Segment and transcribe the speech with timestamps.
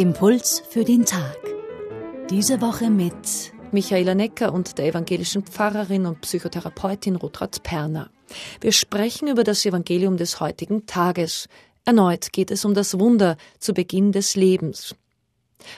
[0.00, 1.36] Impuls für den Tag.
[2.30, 8.08] Diese Woche mit Michaela Necker und der evangelischen Pfarrerin und Psychotherapeutin Rotrat Perner.
[8.62, 11.48] Wir sprechen über das Evangelium des heutigen Tages.
[11.84, 14.94] Erneut geht es um das Wunder zu Beginn des Lebens.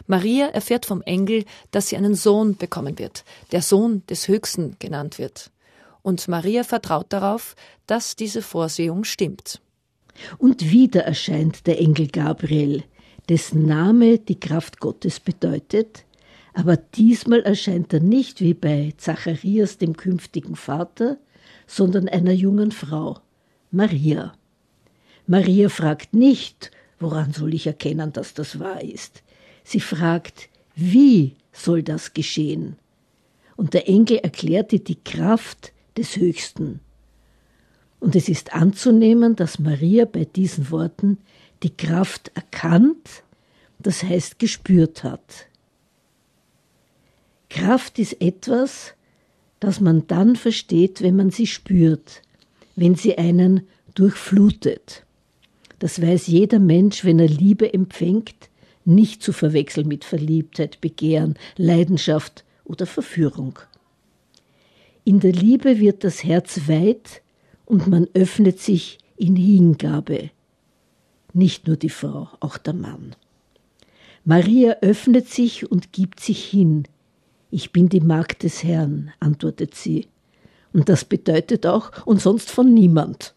[0.07, 5.19] Maria erfährt vom Engel, dass sie einen Sohn bekommen wird, der Sohn des Höchsten genannt
[5.19, 5.51] wird.
[6.03, 7.57] Und Maria vertraut darauf,
[7.89, 9.61] dass diese Vorsehung stimmt.
[10.39, 12.85] Und wieder erscheint der Engel Gabriel,
[13.29, 16.05] dessen Name die Kraft Gottes bedeutet,
[16.55, 21.19] aber diesmal erscheint er nicht wie bei Zacharias, dem künftigen Vater,
[21.67, 23.19] sondern einer jungen Frau,
[23.71, 24.35] Maria.
[25.27, 29.23] Maria fragt nicht, woran soll ich erkennen, dass das wahr ist.
[29.65, 32.77] Sie fragt, wie soll das geschehen?
[33.57, 36.81] Und der Engel erklärte die Kraft des Höchsten.
[38.01, 41.19] Und es ist anzunehmen, dass Maria bei diesen Worten
[41.63, 43.23] die Kraft erkannt,
[43.79, 45.47] das heißt gespürt hat.
[47.49, 48.95] Kraft ist etwas,
[49.61, 52.23] das man dann versteht, wenn man sie spürt,
[52.77, 55.05] wenn sie einen durchflutet.
[55.79, 58.49] Das weiß jeder Mensch, wenn er Liebe empfängt,
[58.85, 63.59] nicht zu verwechseln mit Verliebtheit, Begehren, Leidenschaft oder Verführung.
[65.05, 67.23] In der Liebe wird das Herz weit
[67.67, 70.31] und man öffnet sich in Hingabe.
[71.33, 73.17] Nicht nur die Frau, auch der Mann.
[74.25, 76.85] Maria öffnet sich und gibt sich hin.
[77.51, 80.09] Ich bin die Magd des Herrn, antwortet sie.
[80.73, 83.35] Und das bedeutet auch, und sonst von niemand.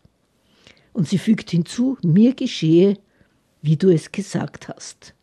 [0.93, 2.97] Und sie fügt hinzu, mir geschehe,
[3.61, 5.13] wie du es gesagt hast.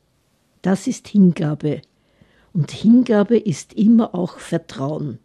[0.63, 1.83] Das ist Hingabe.
[2.53, 5.19] Und Hingabe ist immer auch Vertrauen.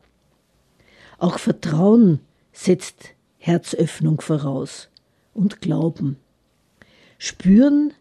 [1.18, 2.20] Auch Vertrauen
[2.54, 4.90] setzt Herzöffnung voraus
[5.34, 6.18] und Glauben.
[7.18, 7.94] Spüren,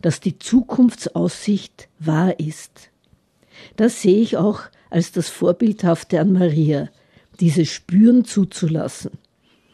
[0.00, 2.90] dass die Zukunftsaussicht wahr ist.
[3.76, 6.88] Das sehe ich auch als das Vorbildhafte an Maria,
[7.40, 9.12] dieses Spüren zuzulassen.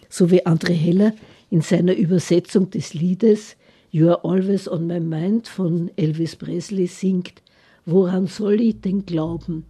[0.08, 1.12] So wie André Heller
[1.50, 3.56] in seiner Übersetzung des Liedes
[3.90, 7.42] You are always on my mind von Elvis Presley singt,
[7.86, 9.64] woran soll ich denn glauben,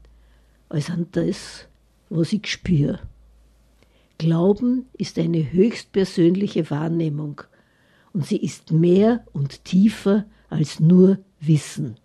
[0.69, 1.67] als an das,
[2.11, 2.99] was ich spüre.
[4.19, 7.43] Glauben ist eine höchstpersönliche Wahrnehmung
[8.19, 11.99] und sie ist mehr und tiefer als nur Wissen.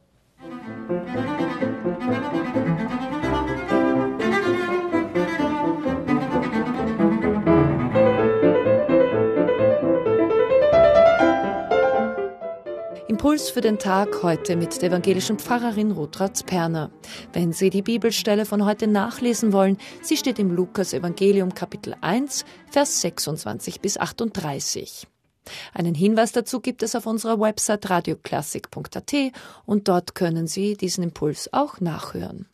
[13.08, 16.92] Impuls für den Tag heute mit der evangelischen Pfarrerin Rotratz Perner.
[17.32, 22.46] Wenn Sie die Bibelstelle von heute nachlesen wollen, sie steht im Lukas Evangelium Kapitel 1,
[22.70, 25.08] Vers 26 bis 38.
[25.74, 29.14] Einen Hinweis dazu gibt es auf unserer Website radioklassik.at
[29.66, 32.48] und dort können Sie diesen Impuls auch nachhören.